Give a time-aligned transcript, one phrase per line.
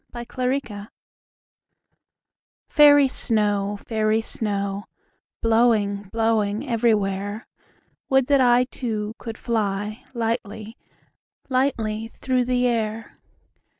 [0.15, 0.23] Snow
[0.59, 0.87] Song
[2.69, 4.85] FAIRY snow, fairy snow,
[5.43, 7.47] Blowing, blowing everywhere,
[8.09, 10.75] Would that I Too, could fly Lightly,
[11.49, 13.19] lightly through the air.